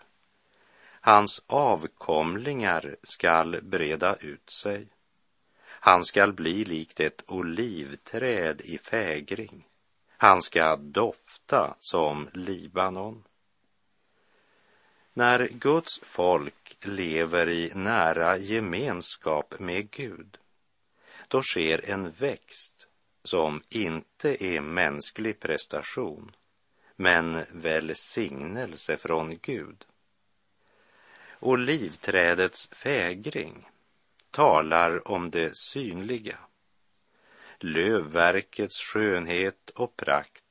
Hans 1.00 1.42
avkomlingar 1.46 2.96
skall 3.02 3.62
breda 3.62 4.16
ut 4.16 4.50
sig. 4.50 4.86
Han 5.84 6.04
skall 6.04 6.32
bli 6.32 6.64
likt 6.64 7.00
ett 7.00 7.22
olivträd 7.26 8.60
i 8.60 8.78
fägring. 8.78 9.66
Han 10.16 10.42
ska 10.42 10.76
dofta 10.76 11.76
som 11.78 12.28
Libanon. 12.32 13.24
När 15.12 15.48
Guds 15.48 16.00
folk 16.02 16.76
lever 16.80 17.48
i 17.48 17.72
nära 17.74 18.36
gemenskap 18.36 19.54
med 19.58 19.90
Gud, 19.90 20.38
då 21.28 21.42
sker 21.42 21.90
en 21.90 22.10
växt 22.10 22.86
som 23.24 23.62
inte 23.68 24.44
är 24.44 24.60
mänsklig 24.60 25.40
prestation, 25.40 26.36
men 26.96 27.44
välsignelse 27.50 28.96
från 28.96 29.38
Gud. 29.42 29.84
Olivträdets 31.40 32.68
fägring 32.68 33.68
talar 34.34 35.08
om 35.08 35.30
det 35.30 35.56
synliga, 35.56 36.38
lövverkets 37.58 38.80
skönhet 38.80 39.70
och 39.70 39.96
prakt, 39.96 40.44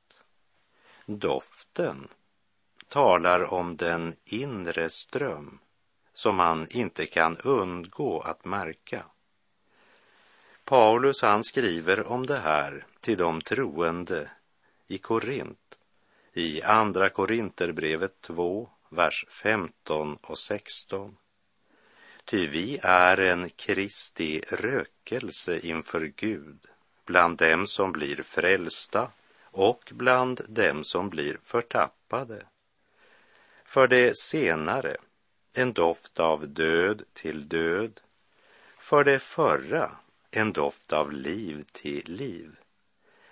doften 1.06 2.08
talar 2.88 3.52
om 3.52 3.76
den 3.76 4.16
inre 4.24 4.90
ström 4.90 5.58
som 6.14 6.36
man 6.36 6.66
inte 6.70 7.06
kan 7.06 7.36
undgå 7.36 8.20
att 8.20 8.44
märka. 8.44 9.04
Paulus 10.64 11.22
han 11.22 11.44
skriver 11.44 12.06
om 12.06 12.26
det 12.26 12.38
här 12.38 12.86
till 13.00 13.18
de 13.18 13.40
troende 13.40 14.30
i 14.86 14.98
Korint 14.98 15.78
i 16.32 16.62
Andra 16.62 17.10
Korinterbrevet 17.10 18.20
2, 18.20 18.68
vers 18.88 19.26
15 19.28 20.16
och 20.22 20.38
16. 20.38 21.16
Ty 22.24 22.46
vi 22.46 22.78
är 22.82 23.20
en 23.20 23.50
Kristi 23.50 24.40
rökelse 24.40 25.58
inför 25.58 26.12
Gud 26.16 26.66
bland 27.04 27.38
dem 27.38 27.66
som 27.66 27.92
blir 27.92 28.22
frälsta 28.22 29.10
och 29.42 29.92
bland 29.94 30.40
dem 30.48 30.84
som 30.84 31.10
blir 31.10 31.38
förtappade. 31.42 32.46
För 33.64 33.88
det 33.88 34.16
senare 34.18 34.96
en 35.52 35.72
doft 35.72 36.20
av 36.20 36.48
död 36.48 37.02
till 37.12 37.48
död. 37.48 38.00
För 38.78 39.04
det 39.04 39.18
förra 39.18 39.90
en 40.30 40.52
doft 40.52 40.92
av 40.92 41.12
liv 41.12 41.64
till 41.72 42.04
liv. 42.16 42.56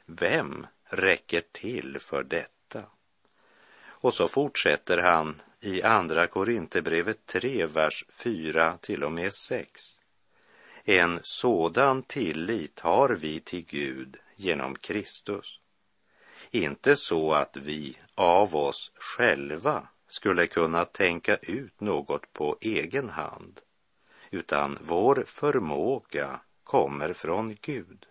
Vem 0.07 0.66
räcker 0.85 1.42
till 1.52 1.98
för 2.00 2.22
detta? 2.22 2.83
Och 3.87 4.14
så 4.14 4.28
fortsätter 4.28 4.98
han 4.98 5.42
i 5.64 5.83
Andra 5.83 6.27
Korinthierbrevet 6.27 7.27
3, 7.27 7.66
vers 7.66 8.05
4 8.11 8.79
till 8.81 9.05
och 9.05 9.12
med 9.12 9.33
6. 9.33 9.83
En 10.85 11.20
sådan 11.22 12.03
tillit 12.03 12.81
har 12.81 13.09
vi 13.09 13.40
till 13.40 13.64
Gud 13.64 14.16
genom 14.37 14.77
Kristus. 14.77 15.61
Inte 16.51 16.96
så 16.96 17.33
att 17.33 17.57
vi 17.57 17.98
av 18.14 18.57
oss 18.57 18.92
själva 18.94 19.88
skulle 20.07 20.46
kunna 20.46 20.85
tänka 20.85 21.37
ut 21.37 21.81
något 21.81 22.33
på 22.33 22.59
egen 22.61 23.09
hand, 23.09 23.61
utan 24.31 24.79
vår 24.81 25.25
förmåga 25.27 26.40
kommer 26.64 27.12
från 27.12 27.57
Gud. 27.61 28.07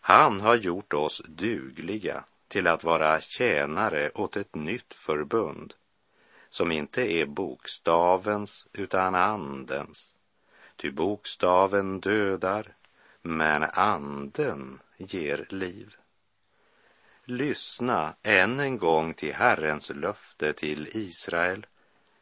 Han 0.00 0.40
har 0.40 0.56
gjort 0.56 0.92
oss 0.92 1.22
dugliga 1.28 2.24
till 2.48 2.66
att 2.66 2.84
vara 2.84 3.20
tjänare 3.20 4.10
åt 4.14 4.36
ett 4.36 4.54
nytt 4.54 4.94
förbund 4.94 5.74
som 6.56 6.72
inte 6.72 7.12
är 7.12 7.26
bokstavens 7.26 8.68
utan 8.72 9.14
andens. 9.14 10.14
Ty 10.76 10.90
bokstaven 10.90 12.00
dödar, 12.00 12.74
men 13.22 13.62
anden 13.62 14.80
ger 14.96 15.46
liv. 15.50 15.96
Lyssna 17.24 18.14
än 18.22 18.60
en 18.60 18.78
gång 18.78 19.14
till 19.14 19.34
Herrens 19.34 19.90
löfte 19.90 20.52
till 20.52 20.88
Israel 20.92 21.66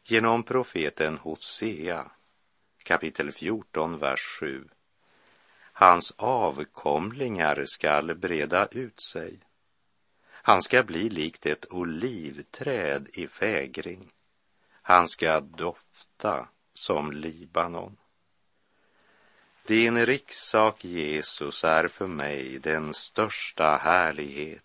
genom 0.03 0.43
profeten 0.43 1.17
Hosea, 1.17 2.11
kapitel 2.83 3.31
14, 3.31 3.97
vers 3.97 4.21
7. 4.39 4.67
Hans 5.73 6.13
avkomlingar 6.17 7.63
skall 7.65 8.15
breda 8.15 8.67
ut 8.71 9.01
sig. 9.01 9.39
Han 10.31 10.61
ska 10.61 10.83
bli 10.83 11.09
likt 11.09 11.45
ett 11.45 11.71
olivträd 11.71 13.07
i 13.13 13.27
fägring. 13.27 14.11
Han 14.87 15.07
ska 15.07 15.39
dofta 15.39 16.47
som 16.73 17.11
Libanon. 17.11 17.97
Din 19.67 20.05
rikssak, 20.05 20.85
Jesus, 20.85 21.63
är 21.63 21.87
för 21.87 22.07
mig 22.07 22.59
den 22.59 22.93
största 22.93 23.79
härlighet 23.81 24.63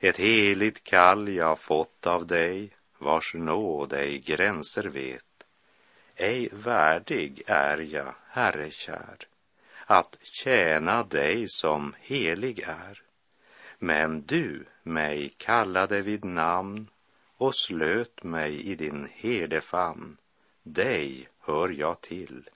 ett 0.00 0.16
heligt 0.16 0.84
kall 0.84 1.28
jag 1.28 1.58
fått 1.58 2.06
av 2.06 2.26
dig, 2.26 2.70
vars 2.98 3.34
nåd 3.34 3.92
ej 3.92 4.18
gränser 4.18 4.84
vet. 4.84 5.44
Ej 6.16 6.48
värdig 6.52 7.42
är 7.46 7.78
jag, 7.78 8.14
Herre 8.28 8.70
kär, 8.70 9.16
att 9.86 10.16
tjäna 10.22 11.02
dig 11.02 11.48
som 11.48 11.94
helig 12.00 12.60
är. 12.60 13.02
Men 13.78 14.22
du 14.22 14.64
mig 14.82 15.34
kallade 15.36 16.00
vid 16.02 16.24
namn 16.24 16.88
och 17.36 17.54
slöt 17.54 18.22
mig 18.22 18.60
i 18.60 18.74
din 18.74 19.08
herdefamn. 19.14 20.16
Dig 20.62 21.28
hör 21.40 21.68
jag 21.68 22.00
till, 22.00 22.50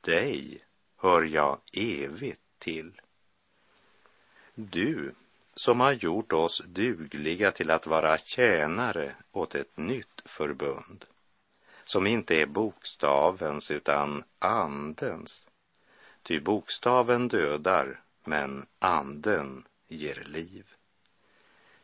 dig 0.00 0.64
hör 0.96 1.22
jag 1.22 1.60
evigt 1.72 2.40
till. 2.58 3.00
Du 4.54 5.14
som 5.54 5.80
har 5.80 5.92
gjort 5.92 6.32
oss 6.32 6.62
dugliga 6.66 7.50
till 7.50 7.70
att 7.70 7.86
vara 7.86 8.18
tjänare 8.18 9.14
åt 9.32 9.54
ett 9.54 9.76
nytt 9.76 10.22
förbund, 10.24 11.04
som 11.84 12.06
inte 12.06 12.34
är 12.34 12.46
bokstavens 12.46 13.70
utan 13.70 14.24
andens. 14.38 15.46
Ty 16.22 16.40
bokstaven 16.40 17.28
dödar, 17.28 18.00
men 18.24 18.66
anden 18.78 19.64
ger 19.86 20.24
liv. 20.26 20.75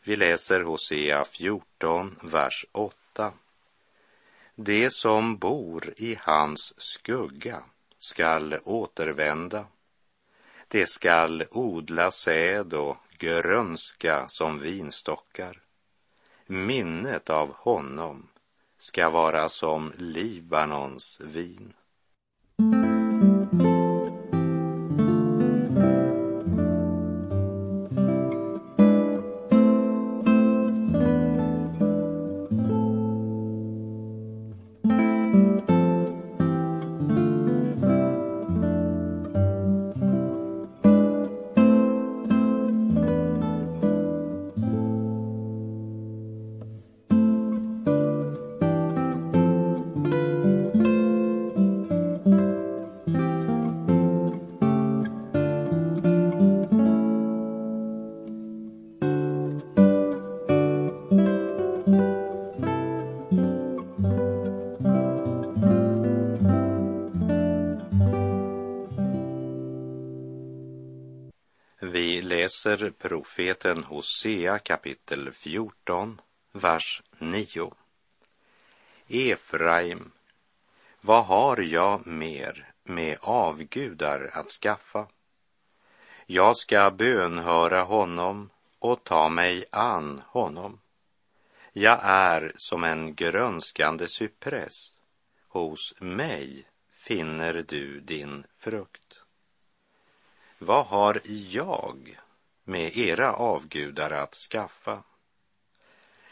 Vi 0.04 0.16
läser 0.16 0.60
Hosea 0.60 1.24
14, 1.24 2.18
vers 2.22 2.66
8. 2.72 3.32
Det 4.54 4.90
som 4.90 5.36
bor 5.36 5.94
i 5.96 6.18
hans 6.20 6.74
skugga 6.76 7.62
skall 7.98 8.58
återvända. 8.64 9.66
Det 10.68 10.86
skall 10.86 11.44
odla 11.50 12.10
säd 12.10 12.74
och 12.74 12.96
grönska 13.18 14.28
som 14.28 14.58
vinstockar. 14.58 15.60
Minnet 16.46 17.30
av 17.30 17.54
honom 17.54 18.28
ska 18.78 19.10
vara 19.10 19.48
som 19.48 19.92
Libanons 19.96 21.20
vin. 21.20 21.72
Profeten 73.36 73.84
Hosea 73.84 74.58
kapitel 74.58 75.32
14, 75.32 76.20
vers 76.52 77.02
9. 77.18 77.72
Efraim, 79.08 80.12
vad 81.00 81.24
har 81.24 81.60
jag 81.60 82.06
mer 82.06 82.72
med 82.84 83.18
avgudar 83.20 84.30
att 84.32 84.48
skaffa? 84.48 85.06
Jag 86.26 86.56
ska 86.56 86.90
bönhöra 86.90 87.82
honom 87.82 88.50
och 88.78 89.04
ta 89.04 89.28
mig 89.28 89.64
an 89.70 90.22
honom. 90.26 90.80
Jag 91.72 92.00
är 92.02 92.52
som 92.56 92.84
en 92.84 93.14
grönskande 93.14 94.08
cypress. 94.08 94.94
Hos 95.48 95.94
mig 96.00 96.66
finner 96.90 97.64
du 97.68 98.00
din 98.00 98.44
frukt. 98.58 99.20
Vad 100.58 100.86
har 100.86 101.20
jag 101.24 102.21
med 102.64 102.96
era 102.96 103.32
avgudar 103.32 104.10
att 104.10 104.34
skaffa? 104.34 105.02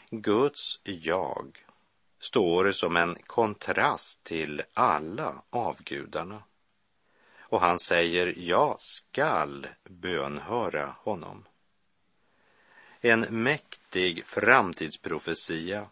Guds 0.09 0.79
jag 0.83 1.65
står 2.19 2.71
som 2.71 2.97
en 2.97 3.17
kontrast 3.25 4.23
till 4.23 4.61
alla 4.73 5.41
avgudarna. 5.49 6.43
Och 7.39 7.61
han 7.61 7.79
säger, 7.79 8.33
jag 8.37 8.75
skall 8.81 9.67
bönhöra 9.83 10.95
honom. 10.99 11.45
En 12.99 13.21
mäktig 13.21 14.25
framtidsprofetia 14.25 15.87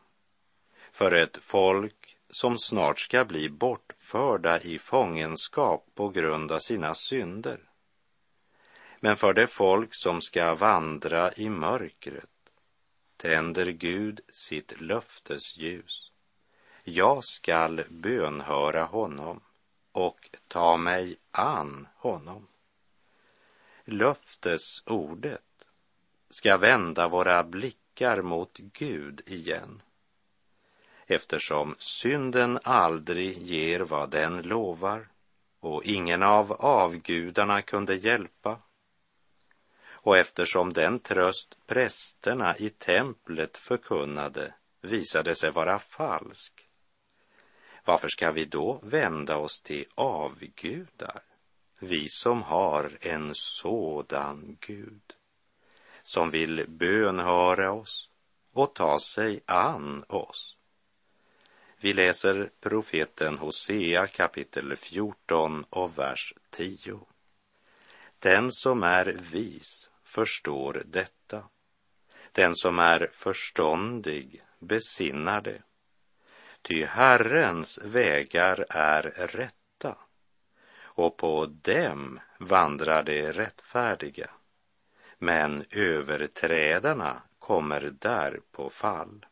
för 0.92 1.12
ett 1.12 1.38
folk 1.38 2.18
som 2.30 2.58
snart 2.58 3.00
ska 3.00 3.26
bli 3.26 3.50
bortförda 3.50 4.62
i 4.62 4.80
fångenskap 4.80 5.86
på 5.96 6.10
grund 6.10 6.52
av 6.52 6.60
sina 6.60 6.94
synder. 6.94 7.69
Men 9.00 9.18
för 9.18 9.34
det 9.34 9.48
folk 9.48 9.94
som 9.94 10.22
ska 10.22 10.56
vandra 10.56 11.34
i 11.34 11.50
mörkret 11.50 12.30
tänder 13.18 13.66
Gud 13.66 14.22
sitt 14.30 14.82
löftesljus. 14.82 16.12
Jag 16.84 17.26
skall 17.26 17.84
bönhöra 17.90 18.84
honom 18.84 19.42
och 19.92 20.30
ta 20.48 20.78
mig 20.78 21.18
an 21.32 21.88
honom. 21.96 22.48
Löftesordet 23.86 25.66
ska 26.30 26.58
vända 26.58 27.08
våra 27.08 27.44
blickar 27.44 28.22
mot 28.22 28.58
Gud 28.58 29.22
igen 29.26 29.82
eftersom 31.12 31.76
synden 31.80 32.60
aldrig 32.64 33.38
ger 33.38 33.80
vad 33.80 34.10
den 34.10 34.42
lovar 34.42 35.08
och 35.60 35.84
ingen 35.84 36.24
av 36.24 36.52
avgudarna 36.52 37.62
kunde 37.62 37.96
hjälpa 37.96 38.58
och 40.02 40.18
eftersom 40.18 40.74
den 40.74 41.00
tröst 41.00 41.58
prästerna 41.68 42.58
i 42.58 42.70
templet 42.70 43.58
förkunnade 43.58 44.54
visade 44.82 45.36
sig 45.36 45.52
vara 45.52 45.80
falsk, 45.80 46.70
varför 47.86 48.08
ska 48.08 48.32
vi 48.32 48.46
då 48.46 48.80
vända 48.84 49.38
oss 49.38 49.62
till 49.62 49.86
avgudar, 49.96 51.22
vi 51.80 52.10
som 52.10 52.44
har 52.44 52.92
en 53.02 53.32
sådan 53.34 54.58
Gud, 54.60 55.14
som 56.04 56.30
vill 56.30 56.66
bönhöra 56.68 57.72
oss 57.72 58.10
och 58.54 58.76
ta 58.76 59.00
sig 59.00 59.42
an 59.46 60.06
oss? 60.08 60.58
Vi 61.82 61.94
läser 61.94 62.52
profeten 62.60 63.38
Hosea 63.38 64.08
kapitel 64.08 64.76
14 64.76 65.66
och 65.70 65.98
vers 66.00 66.34
10. 66.50 67.00
Den 68.20 68.52
som 68.52 68.84
är 68.84 69.06
vis 69.06 69.92
förstår 70.04 70.84
detta. 70.86 71.44
Den 72.32 72.56
som 72.56 72.80
är 72.80 73.10
förståndig 73.14 74.44
besinnar 74.60 75.42
det. 75.42 75.62
Ty 76.62 76.86
Herrens 76.86 77.80
vägar 77.84 78.66
är 78.70 79.02
rätta 79.16 79.96
och 80.82 81.18
på 81.18 81.46
dem 81.46 82.20
vandrar 82.38 83.04
de 83.04 83.34
rättfärdiga. 83.34 84.30
Men 85.18 85.66
överträdarna 85.72 87.22
kommer 87.40 87.94
där 88.00 88.40
på 88.52 88.70
fall. 88.70 89.26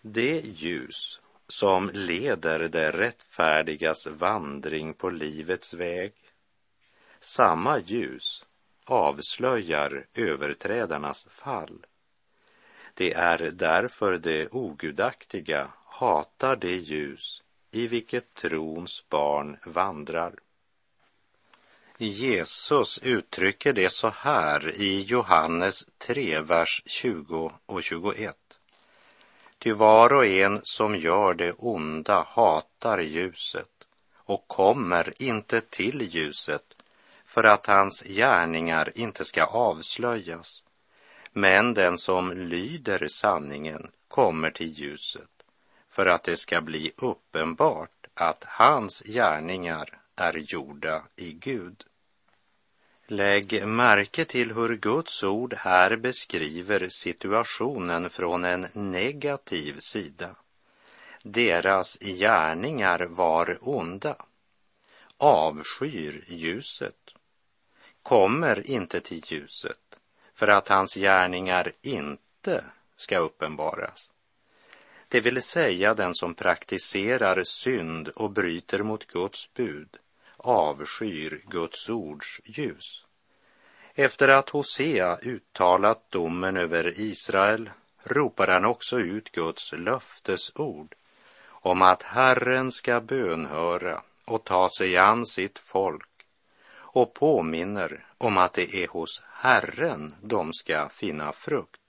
Det 0.00 0.40
ljus 0.40 1.20
som 1.48 1.90
leder 1.94 2.58
det 2.58 2.90
rättfärdigas 2.90 4.06
vandring 4.06 4.94
på 4.94 5.10
livets 5.10 5.74
väg, 5.74 6.12
samma 7.20 7.78
ljus 7.78 8.44
avslöjar 8.84 10.06
överträdarnas 10.14 11.26
fall. 11.30 11.86
Det 12.94 13.12
är 13.12 13.50
därför 13.50 14.18
det 14.18 14.48
ogudaktiga 14.48 15.68
hatar 15.84 16.56
det 16.56 16.76
ljus 16.76 17.42
i 17.70 17.86
vilket 17.86 18.34
trons 18.34 19.04
barn 19.08 19.56
vandrar. 19.64 20.34
Jesus 21.98 22.98
uttrycker 23.02 23.72
det 23.72 23.92
så 23.92 24.08
här 24.08 24.80
i 24.80 25.00
Johannes 25.00 25.86
3, 25.98 26.40
vers 26.40 26.82
20 26.86 27.52
och 27.66 27.82
21. 27.82 28.36
Ty 29.58 29.72
var 29.72 30.12
och 30.12 30.26
en 30.26 30.60
som 30.62 30.96
gör 30.96 31.34
det 31.34 31.52
onda 31.52 32.26
hatar 32.28 32.98
ljuset 32.98 33.68
och 34.16 34.48
kommer 34.48 35.22
inte 35.22 35.60
till 35.60 36.02
ljuset 36.02 36.75
för 37.26 37.44
att 37.44 37.66
hans 37.66 38.02
gärningar 38.02 38.92
inte 38.94 39.24
ska 39.24 39.44
avslöjas. 39.44 40.62
Men 41.32 41.74
den 41.74 41.98
som 41.98 42.32
lyder 42.32 43.08
sanningen 43.08 43.90
kommer 44.08 44.50
till 44.50 44.72
ljuset 44.72 45.28
för 45.88 46.06
att 46.06 46.22
det 46.22 46.36
ska 46.36 46.60
bli 46.60 46.92
uppenbart 46.96 48.06
att 48.14 48.44
hans 48.46 49.02
gärningar 49.02 50.00
är 50.16 50.34
gjorda 50.34 51.02
i 51.16 51.32
Gud. 51.32 51.84
Lägg 53.06 53.66
märke 53.66 54.24
till 54.24 54.54
hur 54.54 54.76
Guds 54.76 55.22
ord 55.22 55.54
här 55.54 55.96
beskriver 55.96 56.88
situationen 56.88 58.10
från 58.10 58.44
en 58.44 58.66
negativ 58.72 59.76
sida. 59.78 60.36
Deras 61.22 61.98
gärningar 62.00 63.00
var 63.00 63.58
onda, 63.60 64.16
avskyr 65.16 66.24
ljuset, 66.28 67.05
kommer 68.08 68.70
inte 68.70 69.00
till 69.00 69.22
ljuset 69.26 70.00
för 70.34 70.48
att 70.48 70.68
hans 70.68 70.94
gärningar 70.94 71.72
inte 71.82 72.64
ska 72.96 73.18
uppenbaras. 73.18 74.12
Det 75.08 75.20
vill 75.20 75.42
säga 75.42 75.94
den 75.94 76.14
som 76.14 76.34
praktiserar 76.34 77.44
synd 77.44 78.08
och 78.08 78.30
bryter 78.30 78.82
mot 78.82 79.06
Guds 79.06 79.54
bud 79.54 79.88
avskyr 80.36 81.42
Guds 81.44 81.88
ords 81.88 82.40
ljus. 82.44 83.04
Efter 83.94 84.28
att 84.28 84.50
Hosea 84.50 85.18
uttalat 85.22 86.10
domen 86.10 86.56
över 86.56 87.00
Israel 87.00 87.70
ropar 88.02 88.46
han 88.46 88.64
också 88.64 88.98
ut 88.98 89.32
Guds 89.32 89.72
löftesord 89.72 90.94
om 91.48 91.82
att 91.82 92.02
Herren 92.02 92.72
ska 92.72 93.00
bönhöra 93.00 94.02
och 94.24 94.44
ta 94.44 94.70
sig 94.78 94.96
an 94.96 95.26
sitt 95.26 95.58
folk 95.58 96.15
och 96.96 97.14
påminner 97.14 98.04
om 98.18 98.38
att 98.38 98.52
det 98.52 98.74
är 98.74 98.88
hos 98.88 99.22
Herren 99.32 100.14
de 100.22 100.52
ska 100.52 100.88
finna 100.88 101.32
frukt. 101.32 101.80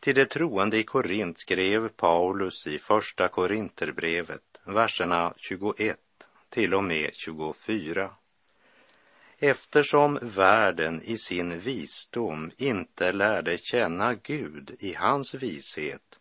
Till 0.00 0.14
de 0.14 0.24
troende 0.24 0.78
i 0.78 0.84
Korint 0.84 1.40
skrev 1.40 1.88
Paulus 1.88 2.66
i 2.66 2.78
Första 2.78 3.28
Korinterbrevet, 3.28 4.42
verserna 4.64 5.34
21 5.36 5.98
till 6.48 6.74
och 6.74 6.84
med 6.84 7.10
24. 7.14 8.10
Eftersom 9.38 10.18
världen 10.22 11.02
i 11.02 11.18
sin 11.18 11.58
visdom 11.60 12.50
inte 12.56 13.12
lärde 13.12 13.58
känna 13.58 14.14
Gud 14.14 14.76
i 14.78 14.94
hans 14.94 15.34
vishet 15.34 16.18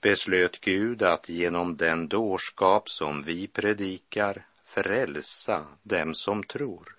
beslöt 0.00 0.60
Gud 0.60 1.02
att 1.02 1.28
genom 1.28 1.76
den 1.76 2.08
dårskap 2.08 2.88
som 2.88 3.22
vi 3.22 3.46
predikar 3.46 4.46
frälsa 4.64 5.66
dem 5.82 6.14
som 6.14 6.42
tror. 6.42 6.95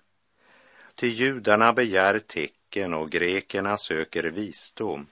Ty 0.98 1.08
judarna 1.08 1.72
begär 1.72 2.18
tecken 2.18 2.94
och 2.94 3.10
grekerna 3.10 3.76
söker 3.76 4.24
visdom 4.24 5.06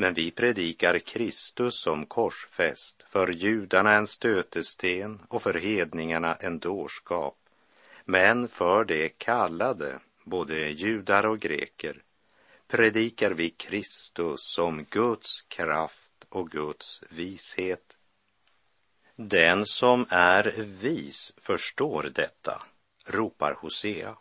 men 0.00 0.14
vi 0.14 0.30
predikar 0.30 0.98
Kristus 0.98 1.80
som 1.80 2.06
korsfäst, 2.06 3.04
för 3.08 3.28
judarna 3.28 3.94
en 3.94 4.06
stötesten 4.06 5.22
och 5.28 5.42
för 5.42 5.54
hedningarna 5.54 6.34
en 6.34 6.58
dårskap. 6.58 7.36
Men 8.04 8.48
för 8.48 8.84
de 8.84 9.08
kallade, 9.08 10.00
både 10.24 10.68
judar 10.68 11.26
och 11.26 11.40
greker, 11.40 12.02
predikar 12.68 13.30
vi 13.30 13.50
Kristus 13.50 14.40
som 14.40 14.84
Guds 14.84 15.42
kraft 15.42 16.24
och 16.28 16.50
Guds 16.50 17.02
vishet. 17.08 17.96
Den 19.16 19.66
som 19.66 20.06
är 20.10 20.54
vis 20.82 21.34
förstår 21.36 22.10
detta, 22.14 22.62
ropar 23.06 23.52
Hosea. 23.52 24.16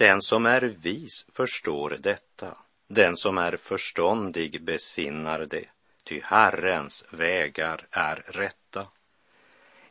Den 0.00 0.22
som 0.22 0.46
är 0.46 0.60
vis 0.60 1.26
förstår 1.28 1.96
detta, 2.00 2.56
den 2.88 3.16
som 3.16 3.38
är 3.38 3.56
förståndig 3.56 4.64
besinnar 4.64 5.38
det, 5.38 5.64
ty 6.04 6.20
Herrens 6.24 7.04
vägar 7.10 7.86
är 7.90 8.16
rätta. 8.26 8.86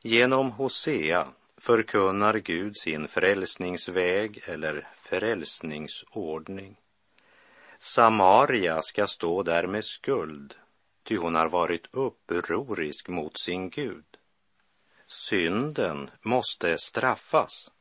Genom 0.02 0.52
Hosea 0.52 1.28
förkunnar 1.58 2.34
Gud 2.34 2.78
sin 2.78 3.08
frälsningsväg 3.08 4.44
eller 4.46 4.88
frälsningsordning. 4.96 6.76
Samaria 7.80 8.82
ska 8.82 9.08
stå 9.08 9.44
där 9.44 9.68
med 9.68 9.86
skuld, 9.86 10.56
ty 11.04 11.18
hon 11.18 11.36
har 11.36 11.50
varit 11.50 11.88
upprorisk 11.92 13.08
mot 13.08 13.40
sin 13.40 13.70
Gud. 13.70 14.18
Synden 15.08 16.10
måste 16.22 16.78
straffas. 16.78 17.72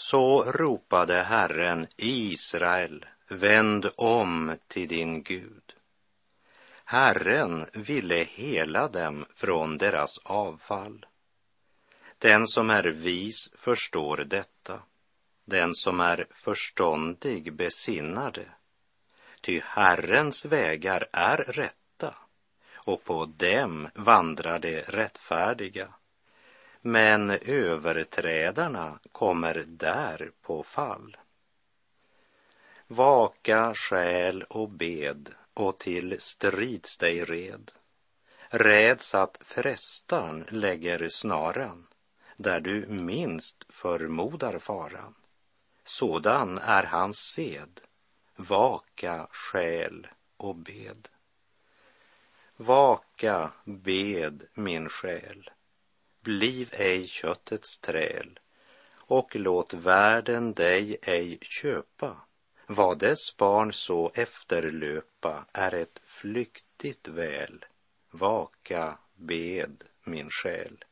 Så 0.00 0.42
ropade 0.42 1.22
Herren 1.22 1.86
Israel, 1.96 3.06
vänd 3.28 3.90
om 3.96 4.56
till 4.68 4.88
din 4.88 5.22
Gud. 5.22 5.74
Herren 6.84 7.66
ville 7.72 8.14
hela 8.14 8.88
dem 8.88 9.26
från 9.34 9.78
deras 9.78 10.18
avfall. 10.18 11.06
Den 12.18 12.46
som 12.46 12.70
är 12.70 12.84
vis 12.84 13.50
förstår 13.54 14.16
detta. 14.16 14.82
Den 15.44 15.74
som 15.74 16.00
är 16.00 16.26
förståndig 16.30 17.54
besinnar 17.54 18.30
det. 18.30 18.50
Ty 19.40 19.60
Herrens 19.64 20.44
vägar 20.44 21.08
är 21.12 21.36
rätta 21.36 22.14
och 22.74 23.04
på 23.04 23.26
dem 23.26 23.88
vandrar 23.94 24.58
de 24.58 24.80
rättfärdiga. 24.80 25.94
Men 26.80 27.30
överträdarna 27.30 28.98
kommer 29.12 29.64
där 29.66 30.30
på 30.42 30.62
fall. 30.62 31.16
Vaka 32.86 33.74
själ 33.74 34.42
och 34.42 34.68
bed 34.70 35.34
och 35.54 35.78
till 35.78 36.20
strids 36.20 36.98
dig 36.98 37.24
red. 37.24 37.72
Räds 38.48 39.14
att 39.14 39.38
frestan 39.40 40.44
lägger 40.48 41.08
snaran 41.08 41.86
där 42.36 42.60
du 42.60 42.86
minst 42.86 43.64
förmodar 43.68 44.58
faran. 44.58 45.14
Sådan 45.84 46.58
är 46.58 46.82
hans 46.82 47.18
sed, 47.18 47.80
vaka 48.36 49.26
själ 49.30 50.06
och 50.36 50.56
bed. 50.56 51.08
Vaka, 52.56 53.52
bed 53.64 54.46
min 54.54 54.88
själ, 54.88 55.50
bliv 56.20 56.70
ej 56.72 57.06
köttets 57.06 57.78
träl 57.78 58.38
och 59.10 59.36
låt 59.36 59.74
världen 59.74 60.52
dig 60.52 60.96
ej 61.02 61.38
köpa. 61.40 62.16
Vad 62.66 62.98
dess 62.98 63.36
barn 63.36 63.72
så 63.72 64.10
efterlöpa 64.14 65.44
är 65.52 65.74
ett 65.74 66.00
flyktigt 66.04 67.08
väl. 67.08 67.64
Vaka, 68.10 68.98
bed 69.14 69.84
min 70.04 70.30
själ. 70.30 70.84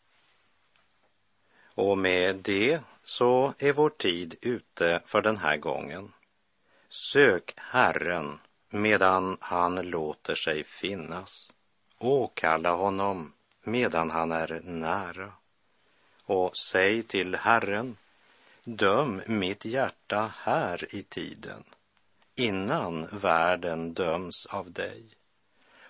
Och 1.75 1.99
med 1.99 2.37
det 2.37 2.81
så 3.03 3.55
är 3.59 3.73
vår 3.73 3.91
tid 3.91 4.37
ute 4.41 5.01
för 5.07 5.23
den 5.23 5.37
här 5.37 5.57
gången. 5.57 6.13
Sök 6.89 7.53
Herren 7.57 8.39
medan 8.71 9.37
han 9.41 9.75
låter 9.75 10.35
sig 10.35 10.65
finnas. 10.65 11.53
Åkalla 11.99 12.71
honom 12.71 13.33
medan 13.63 14.11
han 14.11 14.33
är 14.33 14.61
nära. 14.65 15.33
Och 16.25 16.57
säg 16.57 17.03
till 17.03 17.35
Herren, 17.35 17.97
döm 18.65 19.23
mitt 19.27 19.65
hjärta 19.65 20.33
här 20.37 20.95
i 20.95 21.03
tiden, 21.03 21.65
innan 22.35 23.09
världen 23.13 23.95
döms 23.95 24.47
av 24.47 24.73
dig. 24.73 25.05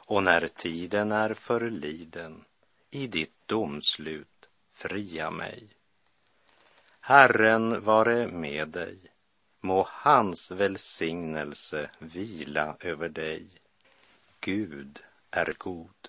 Och 0.07 0.23
när 0.23 0.49
tiden 0.49 1.13
är 1.13 1.35
förliden, 1.35 2.45
i 2.91 3.07
ditt 3.07 3.35
domslut, 3.47 4.49
fria 4.71 5.31
mig. 5.31 5.69
Herren 7.01 7.85
vare 7.85 8.27
med 8.27 8.69
dig. 8.69 8.99
Må 9.61 9.87
hans 9.91 10.51
välsignelse 10.51 11.91
vila 11.99 12.77
över 12.81 13.09
dig. 13.09 13.47
Gud 14.41 15.03
är 15.31 15.55
god. 15.59 16.09